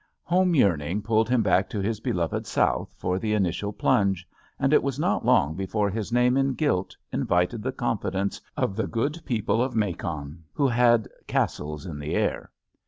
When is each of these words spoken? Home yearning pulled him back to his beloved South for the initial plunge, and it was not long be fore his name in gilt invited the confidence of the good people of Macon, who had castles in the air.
Home 0.23 0.55
yearning 0.55 1.03
pulled 1.03 1.29
him 1.29 1.43
back 1.43 1.69
to 1.69 1.79
his 1.79 1.99
beloved 1.99 2.47
South 2.47 2.91
for 2.97 3.19
the 3.19 3.35
initial 3.35 3.71
plunge, 3.71 4.27
and 4.57 4.73
it 4.73 4.81
was 4.81 4.97
not 4.97 5.23
long 5.23 5.53
be 5.55 5.67
fore 5.67 5.91
his 5.91 6.11
name 6.11 6.37
in 6.37 6.55
gilt 6.55 6.97
invited 7.13 7.61
the 7.61 7.71
confidence 7.71 8.41
of 8.57 8.75
the 8.75 8.87
good 8.87 9.21
people 9.25 9.61
of 9.61 9.75
Macon, 9.75 10.43
who 10.53 10.67
had 10.67 11.07
castles 11.27 11.85
in 11.85 11.99
the 11.99 12.15
air. 12.15 12.49